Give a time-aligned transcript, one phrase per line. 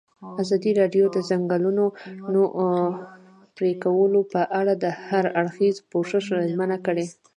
[0.43, 1.83] ازادي راډیو د د ځنګلونو
[3.57, 6.13] پرېکول په اړه د هر اړخیز پوښښ
[6.51, 7.05] ژمنه کړې.